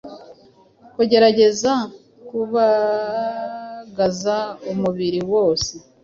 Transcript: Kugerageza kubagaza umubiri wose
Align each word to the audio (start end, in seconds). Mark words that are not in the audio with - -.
Kugerageza 0.95 1.73
kubagaza 2.27 4.37
umubiri 4.71 5.19
wose 5.31 5.71